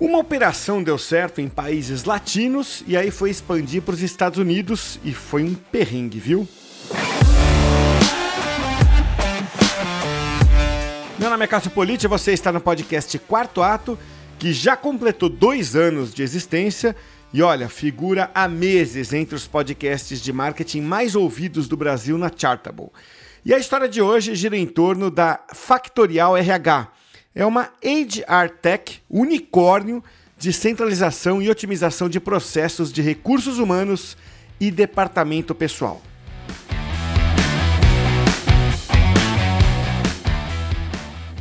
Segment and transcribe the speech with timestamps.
[0.00, 4.98] Uma operação deu certo em países latinos e aí foi expandir para os Estados Unidos
[5.04, 6.48] e foi um perrengue, viu?
[11.16, 13.96] Meu nome é Cássio Politi, você está no podcast Quarto Ato,
[14.36, 16.96] que já completou dois anos de existência
[17.32, 22.30] e olha, figura há meses entre os podcasts de marketing mais ouvidos do Brasil na
[22.34, 22.90] Chartable.
[23.44, 26.88] E a história de hoje gira em torno da Factorial RH.
[27.34, 30.04] É uma HR Tech unicórnio
[30.38, 34.16] de centralização e otimização de processos de recursos humanos
[34.60, 36.00] e departamento pessoal.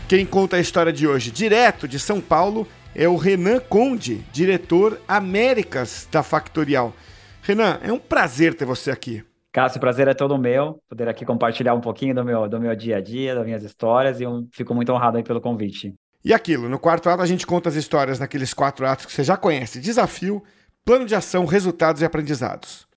[0.09, 4.99] Quem conta a história de hoje, direto de São Paulo, é o Renan Conde, diretor
[5.07, 6.95] Américas da Factorial.
[7.43, 9.23] Renan, é um prazer ter você aqui.
[9.53, 12.75] Cássio, o prazer é todo meu, poder aqui compartilhar um pouquinho do meu, do meu
[12.75, 15.93] dia a dia, das minhas histórias, e eu fico muito honrado aí pelo convite.
[16.25, 19.23] E aquilo, no quarto ato a gente conta as histórias naqueles quatro atos que você
[19.23, 20.41] já conhece: desafio,
[20.83, 22.87] plano de ação, resultados e aprendizados.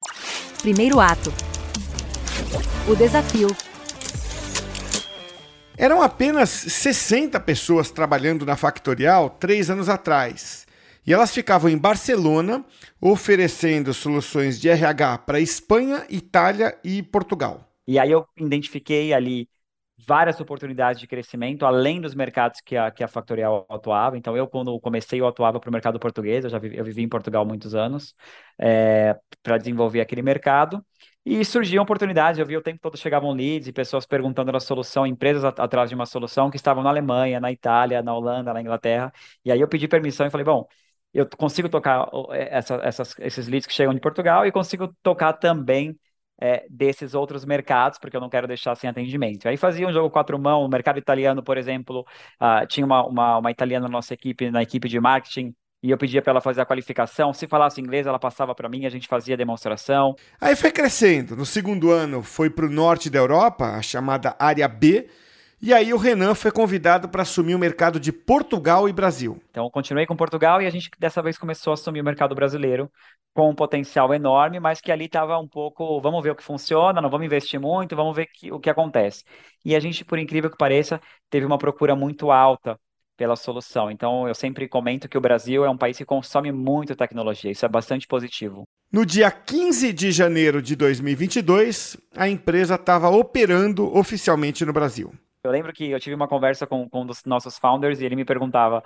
[0.62, 1.30] Primeiro ato:
[2.88, 3.48] o desafio.
[5.76, 10.65] Eram apenas 60 pessoas trabalhando na Factorial três anos atrás.
[11.06, 12.64] E elas ficavam em Barcelona
[13.00, 17.60] oferecendo soluções de RH para Espanha, Itália e Portugal.
[17.86, 19.48] E aí eu identifiquei ali
[19.98, 24.18] várias oportunidades de crescimento, além dos mercados que a, que a Factorial atuava.
[24.18, 27.02] Então, eu, quando comecei, eu atuava para o mercado português, eu já vivi, eu vivi
[27.02, 28.14] em Portugal muitos anos,
[28.58, 30.84] é, para desenvolver aquele mercado.
[31.24, 35.06] E surgiam oportunidades, eu vi o tempo todo chegavam leads e pessoas perguntando da solução,
[35.06, 39.12] empresas atrás de uma solução que estavam na Alemanha, na Itália, na Holanda, na Inglaterra.
[39.44, 40.68] E aí eu pedi permissão e falei, bom,
[41.16, 45.98] eu consigo tocar essa, essas, esses leads que chegam de Portugal e consigo tocar também
[46.38, 49.48] é, desses outros mercados, porque eu não quero deixar sem atendimento.
[49.48, 52.04] Aí fazia um jogo quatro mãos, o mercado italiano, por exemplo,
[52.40, 55.96] uh, tinha uma, uma, uma italiana na nossa equipe, na equipe de marketing, e eu
[55.96, 57.32] pedia para ela fazer a qualificação.
[57.32, 60.14] Se falasse inglês, ela passava para mim, a gente fazia a demonstração.
[60.40, 61.36] Aí foi crescendo.
[61.36, 65.08] No segundo ano, foi para o norte da Europa, a chamada área B.
[65.60, 69.40] E aí o Renan foi convidado para assumir o mercado de Portugal e Brasil.
[69.50, 72.90] Então continuei com Portugal e a gente dessa vez começou a assumir o mercado brasileiro
[73.34, 77.00] com um potencial enorme, mas que ali estava um pouco, vamos ver o que funciona,
[77.00, 79.24] não vamos investir muito, vamos ver que, o que acontece.
[79.64, 81.00] E a gente, por incrível que pareça,
[81.30, 82.78] teve uma procura muito alta
[83.16, 83.90] pela solução.
[83.90, 87.64] Então, eu sempre comento que o Brasil é um país que consome muito tecnologia, isso
[87.64, 88.64] é bastante positivo.
[88.92, 95.12] No dia 15 de janeiro de 2022, a empresa estava operando oficialmente no Brasil.
[95.46, 98.16] Eu lembro que eu tive uma conversa com, com um dos nossos founders e ele
[98.16, 98.82] me perguntava: o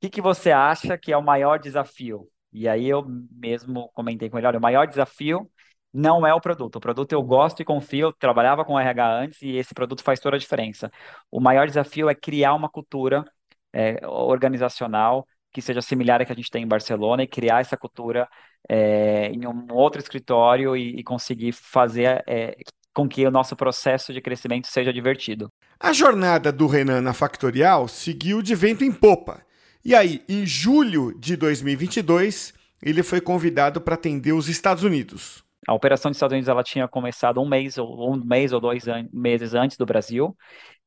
[0.00, 2.28] que, que você acha que é o maior desafio?
[2.52, 5.50] E aí eu mesmo comentei com ele: olha, o maior desafio
[5.92, 6.76] não é o produto.
[6.76, 10.20] O produto eu gosto e confio, eu trabalhava com RH antes e esse produto faz
[10.20, 10.90] toda a diferença.
[11.30, 13.24] O maior desafio é criar uma cultura
[13.72, 17.76] é, organizacional que seja similar à que a gente tem em Barcelona e criar essa
[17.76, 18.28] cultura
[18.68, 22.56] é, em um outro escritório e, e conseguir fazer é,
[22.94, 25.52] com que o nosso processo de crescimento seja divertido.
[25.80, 29.42] A jornada do Renan na Factorial seguiu de vento em popa.
[29.84, 35.42] E aí, em julho de 2022, ele foi convidado para atender os Estados Unidos.
[35.66, 38.84] A operação dos Estados Unidos ela tinha começado um mês ou um mês ou dois
[39.12, 40.36] meses antes do Brasil.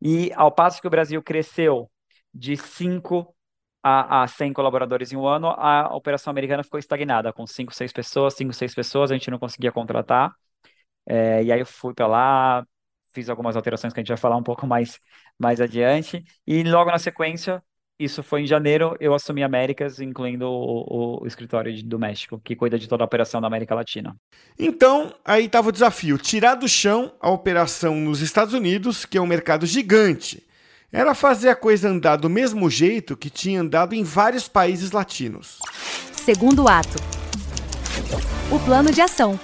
[0.01, 1.89] E ao passo que o Brasil cresceu
[2.34, 3.35] de 5
[3.84, 7.91] a, a 100 colaboradores em um ano, a operação americana ficou estagnada, com 5, 6
[7.91, 10.34] pessoas, 5, 6 pessoas, a gente não conseguia contratar.
[11.07, 12.66] É, e aí eu fui para lá,
[13.13, 15.00] fiz algumas alterações que a gente vai falar um pouco mais,
[15.40, 16.23] mais adiante.
[16.45, 17.63] E logo na sequência,
[18.00, 22.40] isso foi em janeiro, eu assumi Américas, incluindo o, o, o escritório de, do México,
[22.44, 24.16] que cuida de toda a operação da América Latina.
[24.59, 29.22] Então, aí estava o desafio: tirar do chão a operação nos Estados Unidos, que é
[29.22, 30.45] um mercado gigante
[30.91, 35.59] era fazer a coisa andar do mesmo jeito que tinha andado em vários países latinos.
[36.13, 36.97] Segundo ato:
[38.51, 39.39] o plano de ação.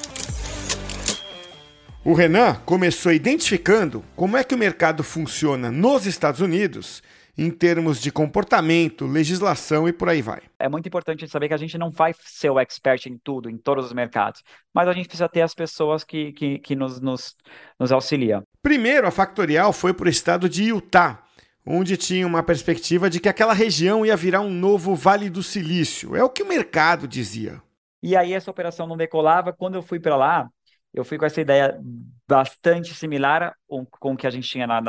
[2.06, 7.02] O Renan começou identificando como é que o mercado funciona nos Estados Unidos
[7.38, 10.42] em termos de comportamento, legislação e por aí vai.
[10.60, 13.58] É muito importante saber que a gente não vai ser o expert em tudo, em
[13.58, 14.44] todos os mercados,
[14.74, 17.38] mas a gente precisa ter as pessoas que, que, que nos, nos,
[17.80, 18.44] nos auxiliam.
[18.62, 21.24] Primeiro, a Factorial foi para o estado de Utah,
[21.66, 26.18] onde tinha uma perspectiva de que aquela região ia virar um novo Vale do Silício.
[26.18, 27.62] É o que o mercado dizia.
[28.04, 29.54] E aí essa operação não decolava.
[29.54, 30.50] Quando eu fui para lá,
[30.94, 31.80] eu fui com essa ideia
[32.28, 34.82] bastante similar com o que a gente tinha na,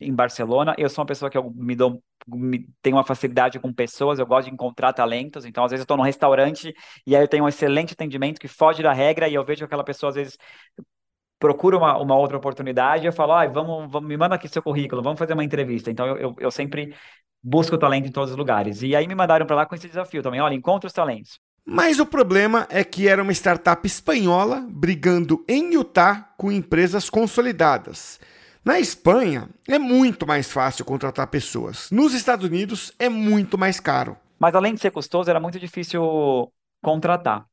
[0.00, 0.74] em Barcelona.
[0.78, 2.02] Eu sou uma pessoa que eu me dou
[2.86, 6.02] uma facilidade com pessoas, eu gosto de encontrar talentos, então às vezes eu estou num
[6.02, 6.74] restaurante
[7.06, 9.64] e aí eu tenho um excelente atendimento que foge da regra e eu vejo que
[9.64, 10.36] aquela pessoa às vezes
[11.38, 15.02] procura uma, uma outra oportunidade, eu falo, ah, vamos, vamos, me manda aqui seu currículo,
[15.02, 15.90] vamos fazer uma entrevista.
[15.90, 16.94] Então, eu, eu, eu sempre
[17.42, 18.82] busca o talento em todos os lugares.
[18.82, 20.40] E aí me mandaram para lá com esse desafio também.
[20.40, 21.40] Olha, encontra os talentos.
[21.70, 28.18] Mas o problema é que era uma startup espanhola brigando em Utah com empresas consolidadas.
[28.64, 31.90] Na Espanha, é muito mais fácil contratar pessoas.
[31.90, 34.16] Nos Estados Unidos, é muito mais caro.
[34.38, 36.50] Mas além de ser custoso, era muito difícil
[36.80, 37.44] contratar.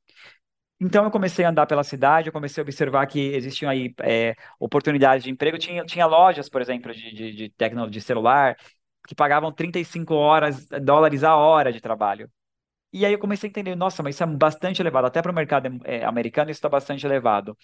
[0.79, 4.33] Então eu comecei a andar pela cidade, eu comecei a observar que existiam aí é,
[4.57, 5.57] oportunidades de emprego.
[5.57, 8.55] Tinha, tinha lojas, por exemplo, de, de, de, tecno, de celular
[9.05, 12.29] que pagavam 35 horas, dólares a hora de trabalho.
[12.95, 15.35] E aí eu comecei a entender, nossa, mas isso é bastante elevado, até para o
[15.35, 17.57] mercado é, americano isso está bastante elevado.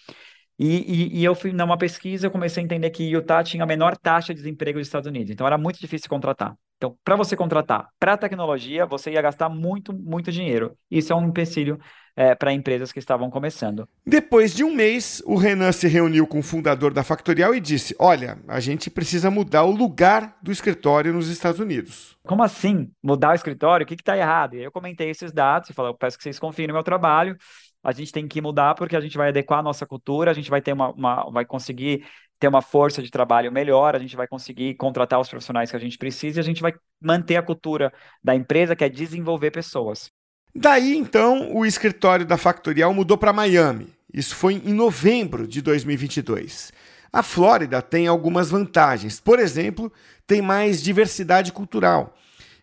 [0.58, 3.66] E, e, e, eu fui numa pesquisa, eu comecei a entender que Utah tinha a
[3.66, 6.54] menor taxa de desemprego dos Estados Unidos, então era muito difícil contratar.
[6.82, 10.76] Então, para você contratar para tecnologia, você ia gastar muito, muito dinheiro.
[10.90, 11.78] Isso é um empecilho
[12.16, 13.88] é, para empresas que estavam começando.
[14.04, 17.94] Depois de um mês, o Renan se reuniu com o fundador da Factorial e disse:
[18.00, 22.18] Olha, a gente precisa mudar o lugar do escritório nos Estados Unidos.
[22.24, 22.90] Como assim?
[23.00, 23.84] Mudar o escritório?
[23.84, 24.54] O que está errado?
[24.54, 26.82] E aí eu comentei esses dados e falei: Eu peço que vocês confiem no meu
[26.82, 27.36] trabalho.
[27.80, 30.50] A gente tem que mudar porque a gente vai adequar a nossa cultura, a gente
[30.50, 32.04] vai ter uma, uma vai conseguir
[32.42, 35.80] ter uma força de trabalho melhor, a gente vai conseguir contratar os profissionais que a
[35.80, 37.92] gente precisa e a gente vai manter a cultura
[38.22, 40.10] da empresa, que é desenvolver pessoas.
[40.52, 43.94] Daí então o escritório da Factorial mudou para Miami.
[44.12, 46.72] Isso foi em novembro de 2022.
[47.12, 49.20] A Flórida tem algumas vantagens.
[49.20, 49.92] Por exemplo,
[50.26, 52.12] tem mais diversidade cultural.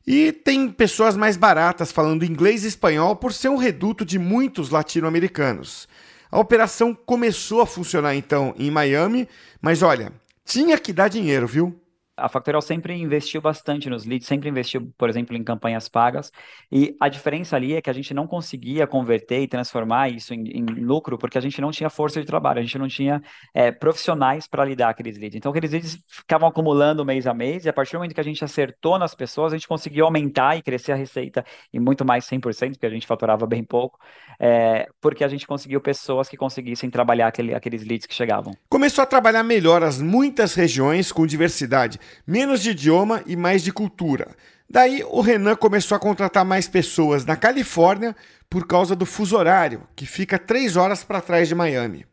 [0.06, 4.72] E tem pessoas mais baratas falando inglês e espanhol por ser um reduto de muitos
[4.72, 5.88] latino-americanos.
[6.31, 9.28] A operação começou a funcionar então em Miami,
[9.62, 10.12] mas olha,
[10.46, 11.80] tinha que dar dinheiro, viu?
[12.19, 16.31] A Factorial sempre investiu bastante nos leads, sempre investiu, por exemplo, em campanhas pagas.
[16.71, 20.44] E a diferença ali é que a gente não conseguia converter e transformar isso em,
[20.50, 23.21] em lucro porque a gente não tinha força de trabalho, a gente não tinha
[23.54, 25.36] é, profissionais para lidar aqueles leads.
[25.36, 28.24] Então, aqueles leads ficavam acumulando mês a mês e a partir do momento que a
[28.24, 31.44] gente acertou nas pessoas, a gente conseguiu aumentar e crescer a receita
[31.74, 34.00] em muito mais 100%, porque a gente faturava bem pouco,
[34.39, 38.54] é, porque a gente conseguiu pessoas que conseguissem trabalhar aquele, aqueles leads que chegavam.
[38.69, 43.72] Começou a trabalhar melhor as muitas regiões com diversidade menos de idioma e mais de
[43.72, 44.36] cultura.
[44.70, 48.16] Daí o Renan começou a contratar mais pessoas na Califórnia
[48.50, 52.06] por causa do fuso horário, que fica três horas para trás de Miami.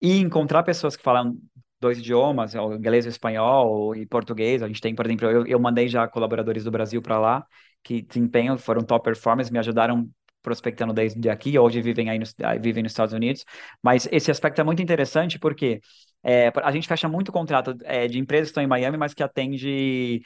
[0.00, 1.36] E encontrar pessoas que falam
[1.80, 4.62] dois idiomas, inglês, espanhol e português.
[4.62, 7.46] A gente tem, por exemplo, eu, eu mandei já colaboradores do Brasil para lá
[7.82, 10.08] que desempenham, foram top performers, me ajudaram
[10.40, 12.18] prospectando desde aqui, hoje vivem aí
[12.60, 13.44] vivem nos Estados Unidos.
[13.82, 15.80] Mas esse aspecto é muito interessante porque
[16.22, 19.22] é, a gente fecha muito contrato é, de empresas que estão em Miami, mas que
[19.22, 20.22] atende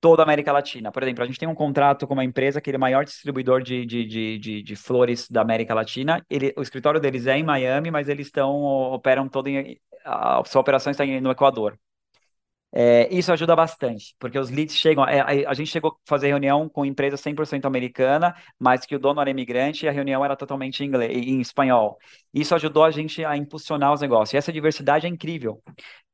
[0.00, 0.90] toda a América Latina.
[0.90, 3.62] Por exemplo, a gente tem um contrato com uma empresa que é o maior distribuidor
[3.62, 6.24] de, de, de, de, de flores da América Latina.
[6.28, 10.60] Ele, o escritório deles é em Miami, mas eles estão operam todo em a sua
[10.60, 11.78] operação está no Equador.
[12.74, 15.04] É, isso ajuda bastante, porque os leads chegam.
[15.04, 18.98] É, a, a, gente chegou a fazer reunião com empresa 100% americana, mas que o
[18.98, 21.98] dono era imigrante e a reunião era totalmente em, inglês, em espanhol.
[22.32, 24.32] Isso ajudou a gente a impulsionar os negócios.
[24.32, 25.62] E essa diversidade é incrível,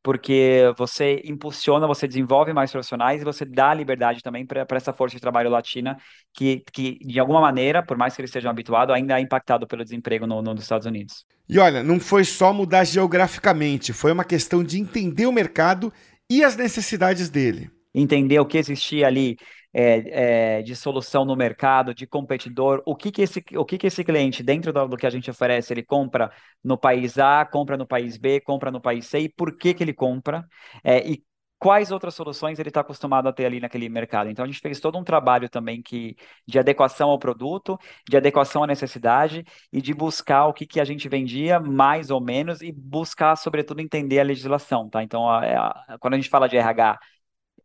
[0.03, 5.15] porque você impulsiona, você desenvolve mais profissionais e você dá liberdade também para essa força
[5.15, 5.97] de trabalho latina,
[6.35, 9.85] que, que de alguma maneira, por mais que eles sejam habituados, ainda é impactado pelo
[9.85, 11.25] desemprego no, no, nos Estados Unidos.
[11.49, 15.93] E olha, não foi só mudar geograficamente, foi uma questão de entender o mercado
[16.31, 17.71] e as necessidades dele.
[17.95, 19.37] Entender o que existia ali
[19.73, 23.87] é, é, de solução no mercado, de competidor, o que, que, esse, o que, que
[23.87, 26.31] esse cliente, dentro do, do, que a gente oferece, ele compra
[26.63, 29.83] no país A, compra no país B, compra no país C, e por que, que
[29.83, 30.47] ele compra,
[30.83, 31.23] é, e
[31.59, 34.31] quais outras soluções ele está acostumado a ter ali naquele mercado.
[34.31, 38.63] Então a gente fez todo um trabalho também que de adequação ao produto, de adequação
[38.63, 42.73] à necessidade e de buscar o que, que a gente vendia mais ou menos e
[42.73, 45.03] buscar sobretudo entender a legislação, tá?
[45.03, 46.99] Então a, a, quando a gente fala de RH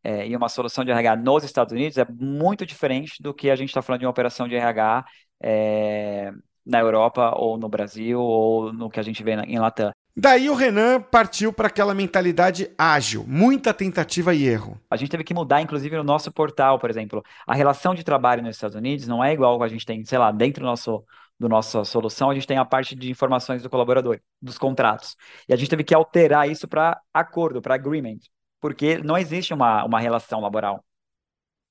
[0.03, 3.55] é, e uma solução de RH nos Estados Unidos é muito diferente do que a
[3.55, 5.05] gente está falando de uma operação de RH
[5.41, 6.31] é,
[6.65, 9.92] na Europa ou no Brasil ou no que a gente vê em Latam.
[10.15, 14.79] Daí o Renan partiu para aquela mentalidade ágil, muita tentativa e erro.
[14.89, 17.23] A gente teve que mudar, inclusive, no nosso portal, por exemplo.
[17.47, 20.31] A relação de trabalho nos Estados Unidos não é igual a gente tem, sei lá,
[20.31, 21.03] dentro do nosso
[21.39, 25.17] do nossa solução, a gente tem a parte de informações do colaborador, dos contratos.
[25.49, 28.19] E a gente teve que alterar isso para acordo, para agreement,
[28.61, 30.85] porque não existe uma, uma relação laboral.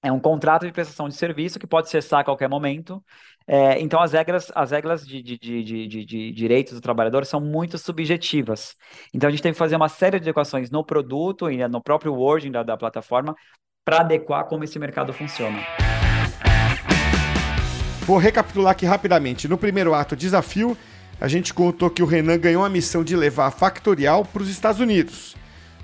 [0.04, 3.02] É um contrato de prestação de serviço que pode cessar a qualquer momento.
[3.46, 7.78] É, então, as regras, as regras de, de, de, de, direitos do trabalhador são muito
[7.78, 8.74] subjetivas.
[9.14, 12.14] Então, a gente tem que fazer uma série de adequações no produto e no próprio
[12.14, 13.36] wording da, da plataforma
[13.84, 15.58] para adequar como esse mercado funciona.
[18.00, 19.46] Vou recapitular aqui rapidamente.
[19.46, 20.76] No primeiro ato, desafio,
[21.20, 24.48] a gente contou que o Renan ganhou a missão de levar a Factorial para os
[24.48, 25.36] Estados Unidos.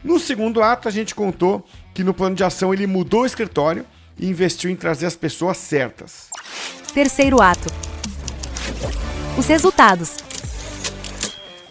[0.03, 3.85] No segundo ato, a gente contou que no plano de ação ele mudou o escritório
[4.19, 6.29] e investiu em trazer as pessoas certas.
[6.93, 7.69] Terceiro ato.
[9.39, 10.17] Os resultados.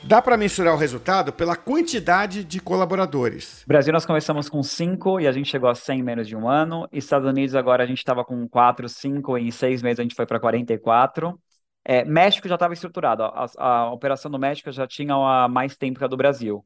[0.08, 3.66] Dá para mensurar o resultado pela quantidade de colaboradores.
[3.68, 6.48] Brasil nós começamos com 5 e a gente chegou a 100 em menos de um
[6.48, 6.88] ano.
[6.94, 10.16] Estados Unidos agora a gente estava com 4, 5 e em seis meses a gente
[10.16, 11.38] foi para 44.
[11.84, 13.24] É, México já estava estruturado.
[13.24, 16.66] A, a, operação do México já tinha mais tempo que a do Brasil.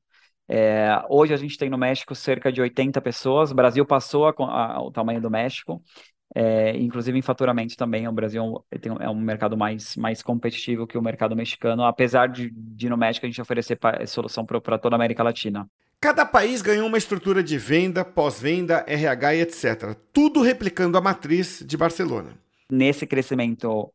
[0.54, 3.52] É, hoje a gente tem no México cerca de 80 pessoas.
[3.52, 5.82] O Brasil passou a, a, o tamanho do México.
[6.36, 8.66] É, inclusive em faturamento também, o Brasil
[9.00, 13.26] é um mercado mais, mais competitivo que o mercado mexicano, apesar de, de no México
[13.26, 15.70] a gente oferecer solução para toda a América Latina.
[16.02, 19.96] Cada país ganhou uma estrutura de venda, pós-venda, RH e etc.
[20.12, 22.32] Tudo replicando a matriz de Barcelona.
[22.70, 23.90] Nesse crescimento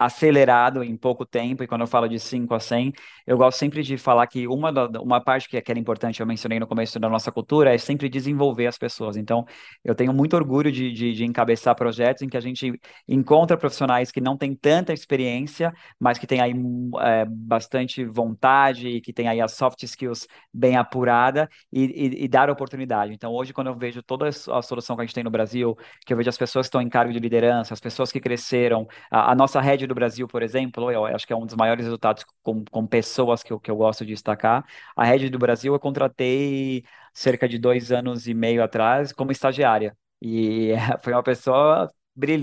[0.00, 2.90] acelerado em pouco tempo, e quando eu falo de 5 a 100,
[3.26, 6.26] eu gosto sempre de falar que uma, da, uma parte que, que era importante, eu
[6.26, 9.18] mencionei no começo da nossa cultura, é sempre desenvolver as pessoas.
[9.18, 9.44] Então,
[9.84, 12.72] eu tenho muito orgulho de, de, de encabeçar projetos em que a gente
[13.06, 16.54] encontra profissionais que não têm tanta experiência, mas que têm aí
[17.00, 22.28] é, bastante vontade e que têm aí as soft skills bem apurada e, e, e,
[22.28, 23.12] dar oportunidade.
[23.12, 25.76] Então, hoje, quando eu vejo toda a solução que a gente tem no Brasil,
[26.06, 28.86] que eu vejo as pessoas que estão em cargo de liderança, as pessoas que cresceram,
[29.10, 31.84] a, a nossa rede do Brasil, por exemplo, eu acho que é um dos maiores
[31.84, 34.64] resultados com, com pessoas que eu, que eu gosto de destacar.
[34.96, 39.96] A Rede do Brasil eu contratei cerca de dois anos e meio atrás como estagiária.
[40.22, 41.90] E foi uma pessoa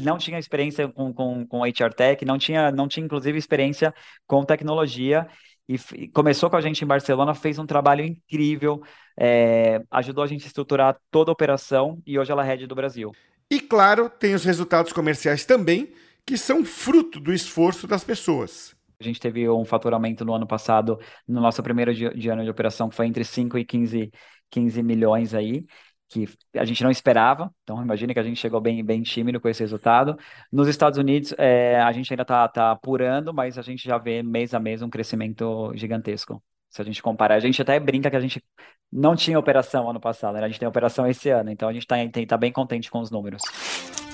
[0.03, 3.93] não tinha experiência com, com, com HR Tech, não tinha, não tinha inclusive experiência
[4.25, 5.27] com tecnologia,
[5.67, 8.81] e começou com a gente em Barcelona, fez um trabalho incrível,
[9.19, 12.73] é, ajudou a gente a estruturar toda a operação e hoje ela é head do
[12.73, 13.11] Brasil.
[13.51, 15.93] E claro, tem os resultados comerciais também,
[16.27, 18.75] que são fruto do esforço das pessoas.
[18.99, 22.49] A gente teve um faturamento no ano passado, no nosso primeiro dia, de ano de
[22.49, 24.11] operação, que foi entre 5 e 15,
[24.51, 25.65] 15 milhões aí,
[26.09, 27.49] que a gente não esperava.
[27.63, 30.17] Então, imagine que a gente chegou bem, bem tímido com esse resultado.
[30.51, 34.21] Nos Estados Unidos, é, a gente ainda está tá apurando, mas a gente já vê
[34.21, 36.43] mês a mês um crescimento gigantesco.
[36.69, 38.43] Se a gente comparar, a gente até brinca que a gente
[38.91, 40.43] não tinha operação ano passado, né?
[40.43, 41.95] a gente tem operação esse ano, então a gente está
[42.27, 43.41] tá bem contente com os números.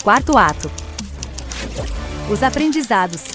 [0.03, 0.70] Quarto ato.
[2.32, 3.25] Os aprendizados.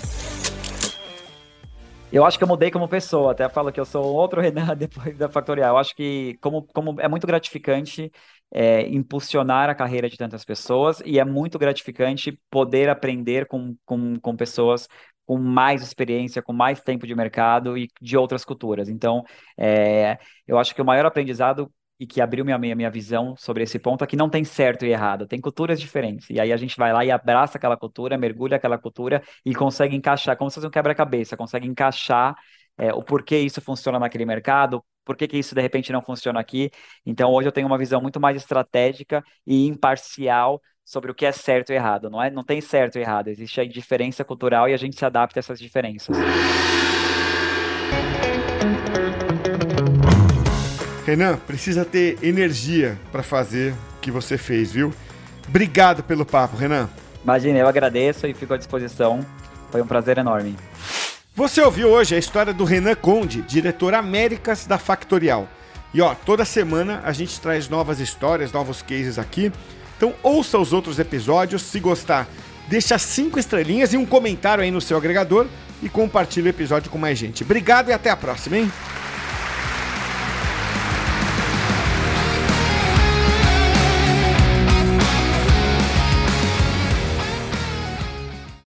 [2.10, 5.16] Eu acho que eu mudei como pessoa, até falo que eu sou outro Renan depois
[5.18, 5.74] da Factorial.
[5.74, 8.10] Eu acho que como, como é muito gratificante
[8.50, 14.18] é, impulsionar a carreira de tantas pessoas e é muito gratificante poder aprender com, com,
[14.18, 14.88] com pessoas
[15.26, 18.88] com mais experiência, com mais tempo de mercado e de outras culturas.
[18.88, 19.22] Então,
[19.58, 23.62] é, eu acho que o maior aprendizado e que abriu minha, minha, minha visão sobre
[23.64, 26.30] esse ponto é que não tem certo e errado, tem culturas diferentes.
[26.30, 29.96] E aí a gente vai lá e abraça aquela cultura, mergulha aquela cultura e consegue
[29.96, 32.36] encaixar, como se fosse um quebra-cabeça, consegue encaixar
[32.76, 36.70] é, o porquê isso funciona naquele mercado, por que, isso de repente não funciona aqui.
[37.04, 41.32] Então hoje eu tenho uma visão muito mais estratégica e imparcial sobre o que é
[41.32, 42.08] certo e errado.
[42.08, 45.04] Não, é, não tem certo e errado, existe a diferença cultural e a gente se
[45.04, 46.16] adapta a essas diferenças.
[51.08, 54.92] Renan, precisa ter energia para fazer o que você fez, viu?
[55.48, 56.86] Obrigado pelo papo, Renan.
[57.24, 59.24] Imagina, eu agradeço e fico à disposição.
[59.70, 60.54] Foi um prazer enorme.
[61.34, 65.48] Você ouviu hoje a história do Renan Conde, diretor Américas da Factorial.
[65.94, 69.50] E ó, toda semana a gente traz novas histórias, novos cases aqui.
[69.96, 72.28] Então ouça os outros episódios, se gostar,
[72.68, 75.46] deixa cinco estrelinhas e um comentário aí no seu agregador
[75.82, 77.44] e compartilhe o episódio com mais gente.
[77.44, 78.70] Obrigado e até a próxima, hein?